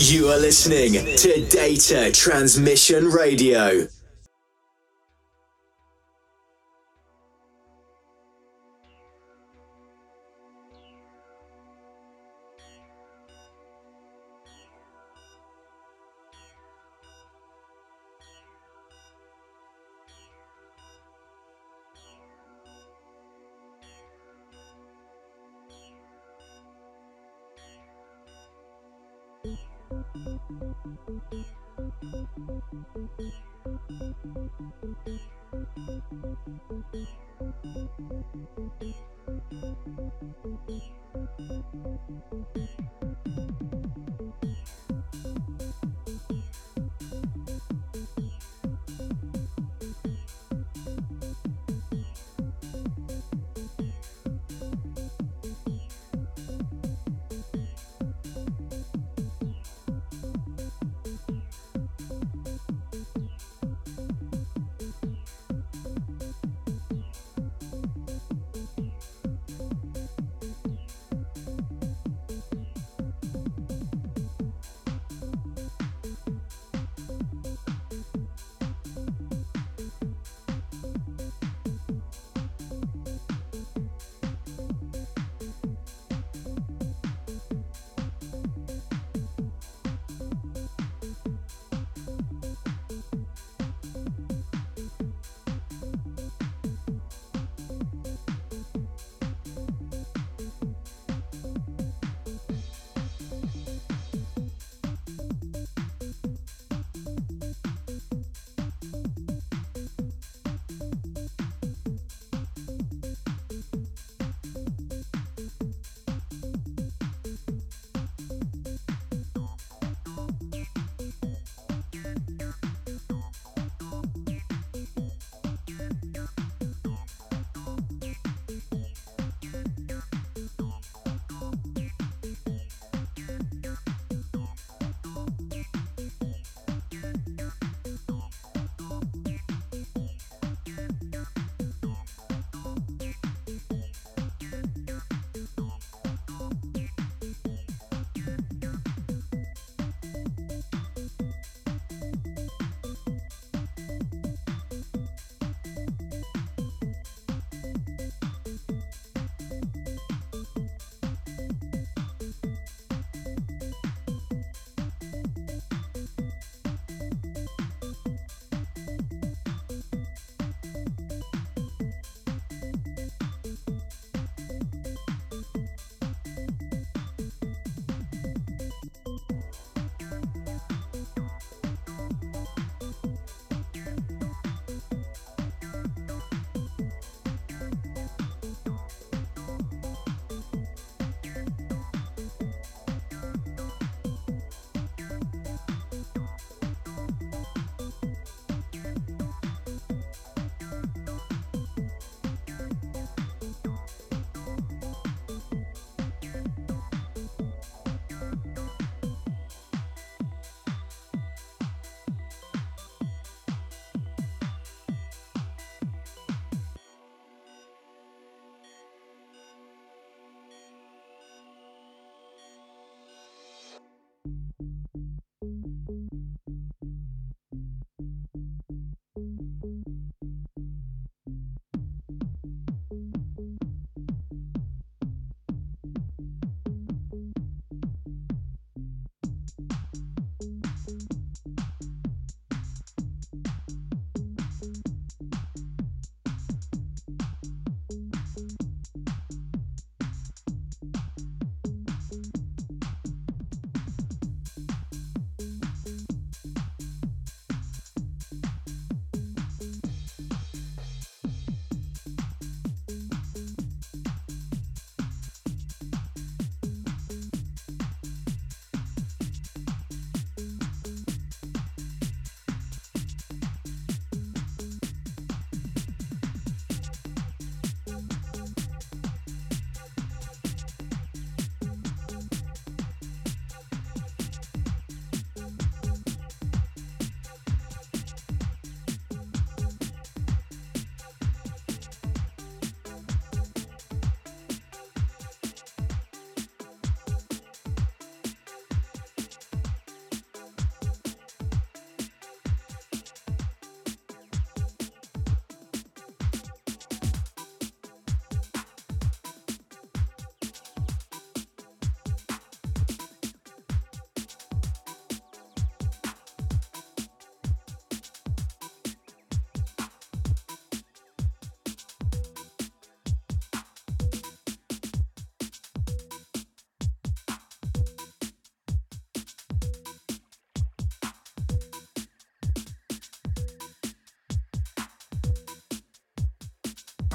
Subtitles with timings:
[0.00, 3.88] You are listening to Data Transmission Radio.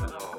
[0.05, 0.32] Thank you.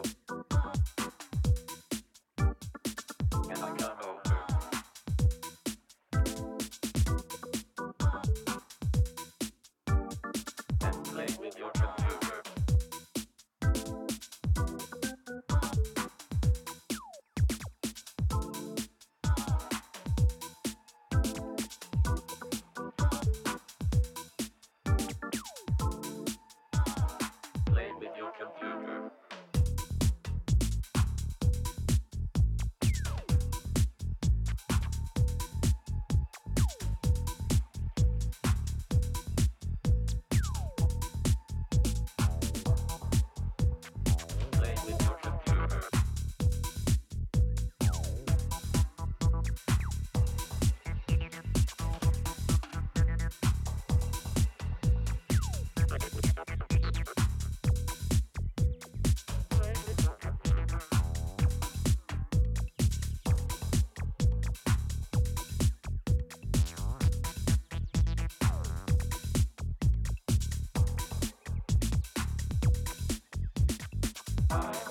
[74.54, 74.83] Bye.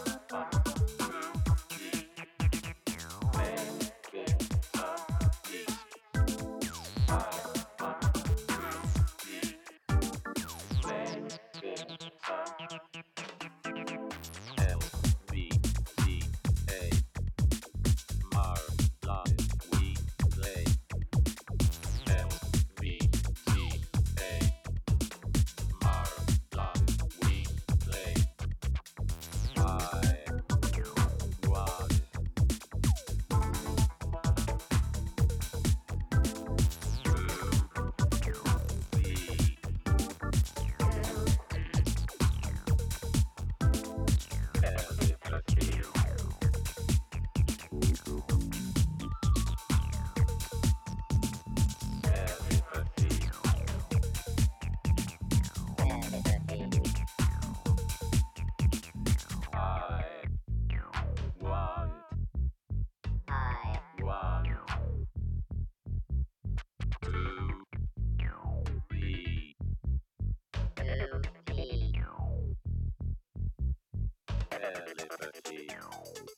[74.63, 76.32] Telepathy.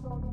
[0.00, 0.29] struggle.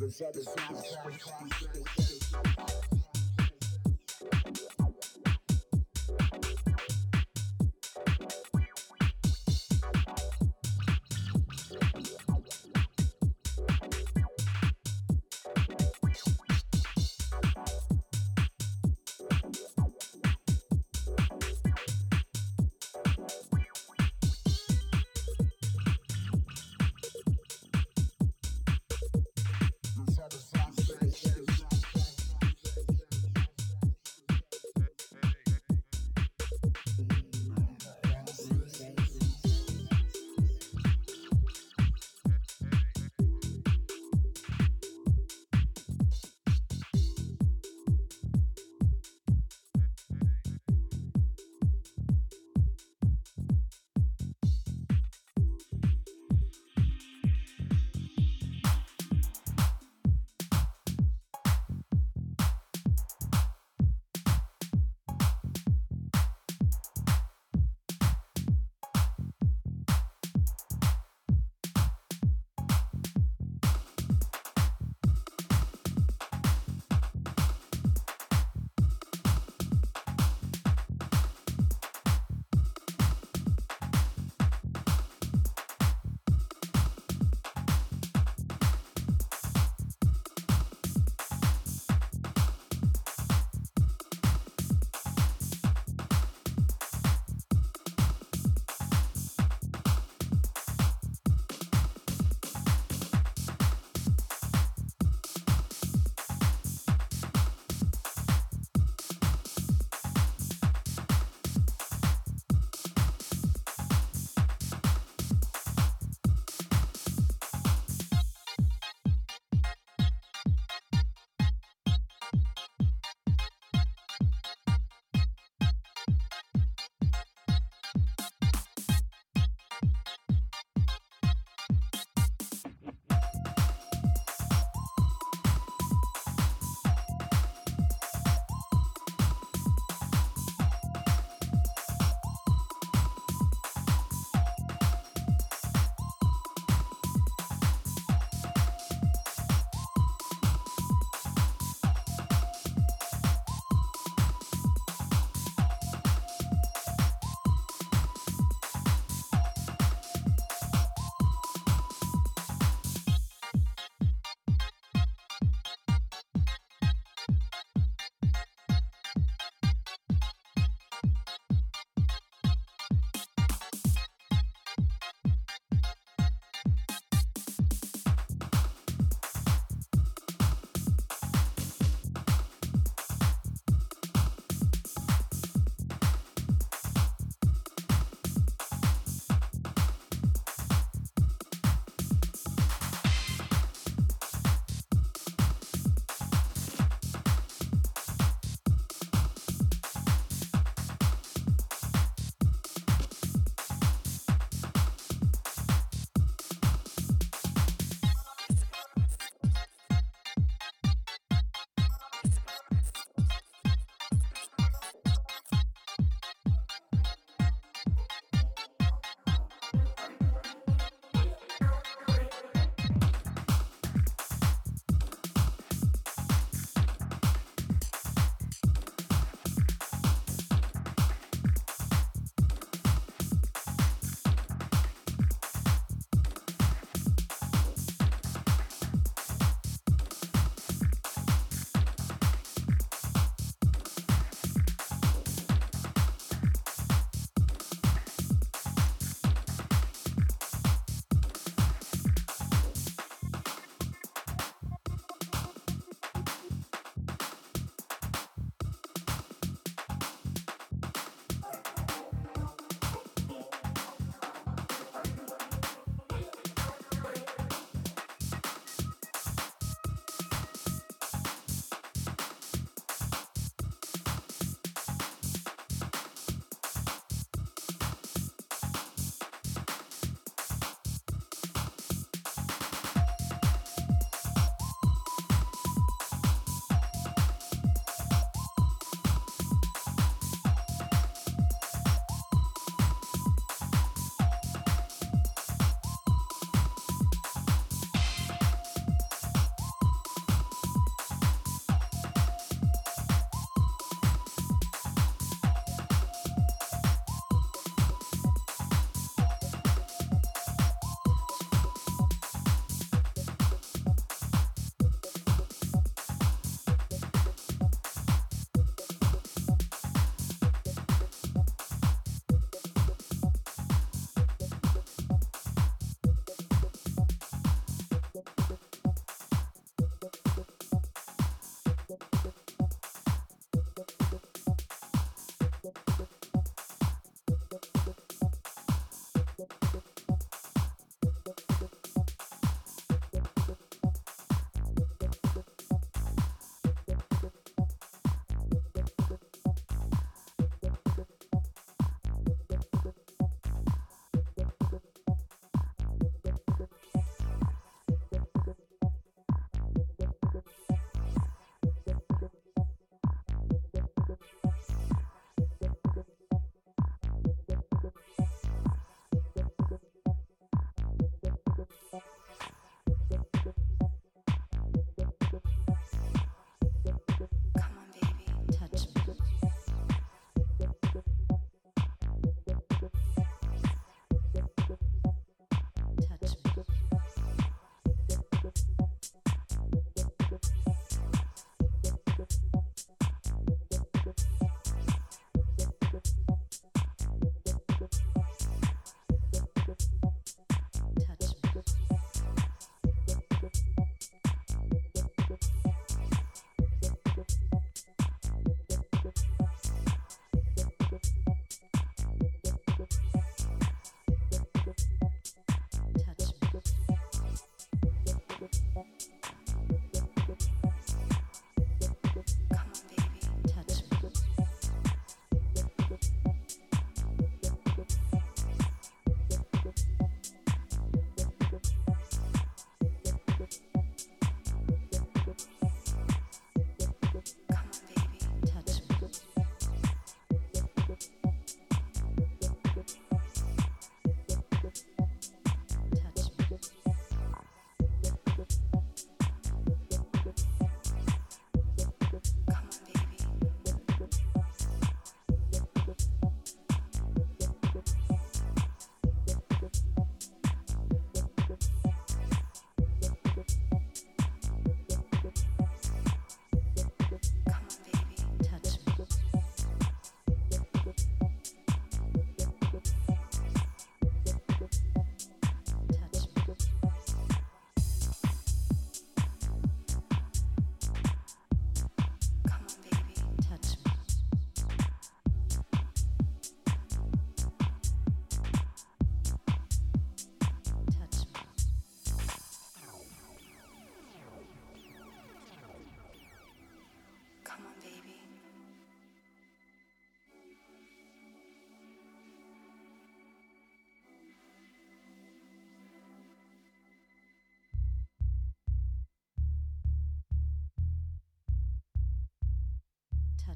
[0.00, 0.34] Present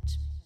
[0.00, 0.43] touch me.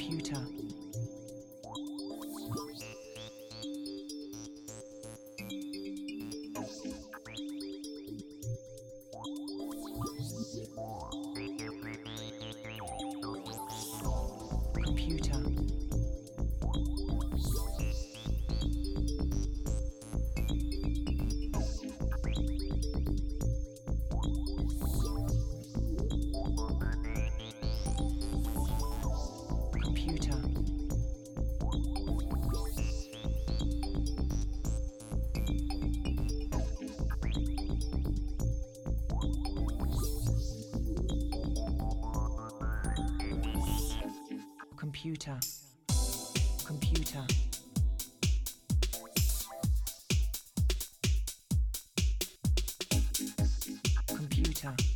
[0.00, 0.59] computer.
[45.20, 45.38] computer.
[46.64, 47.26] Computer.
[54.06, 54.89] Computer.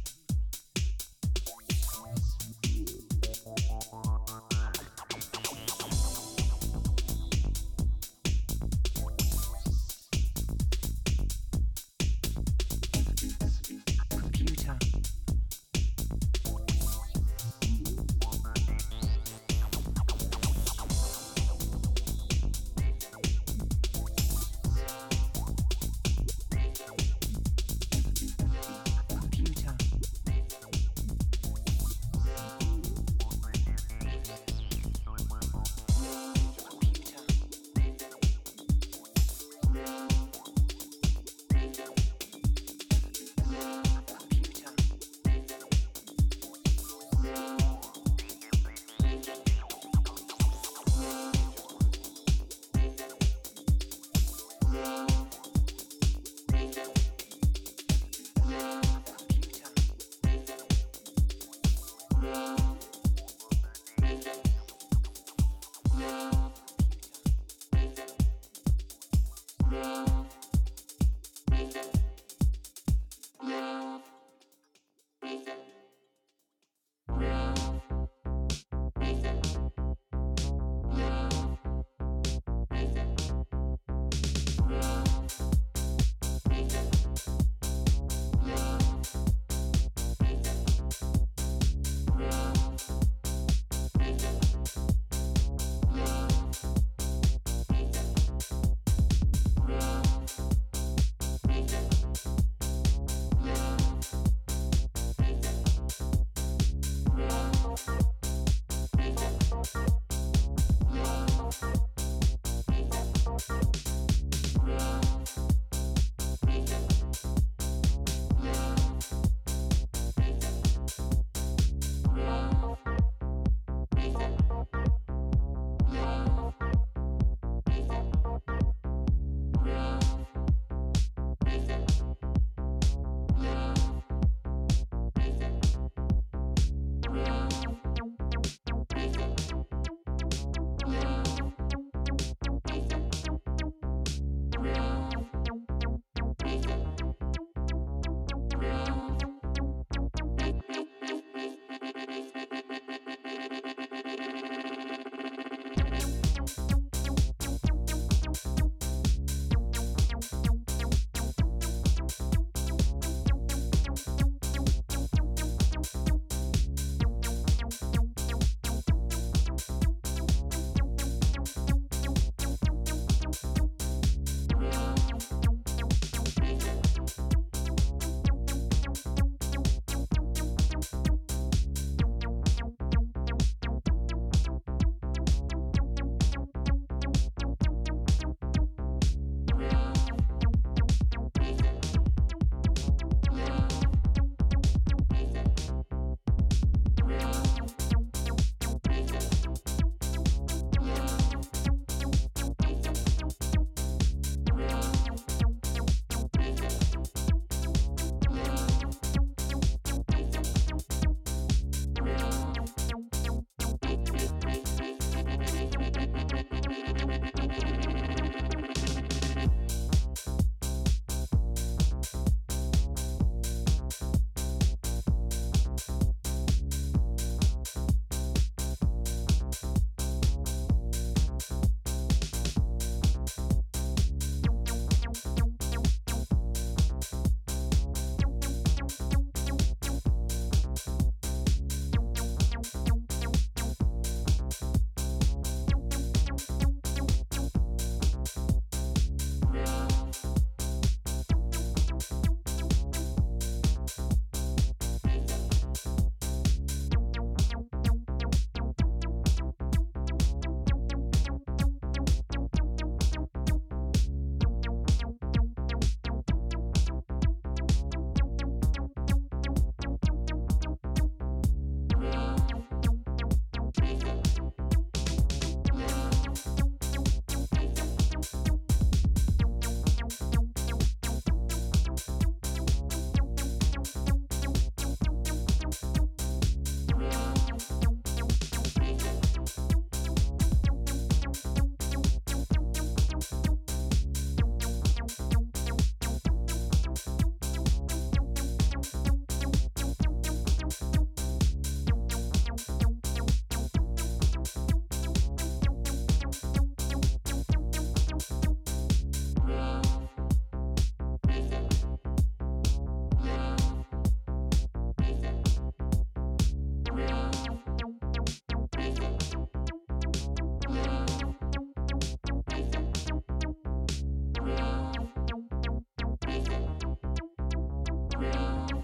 [328.21, 328.84] Yeah.